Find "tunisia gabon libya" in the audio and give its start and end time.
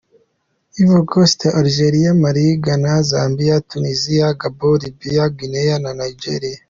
3.69-5.23